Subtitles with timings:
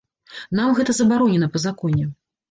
[0.59, 2.07] Нам гэта забаронена па законе.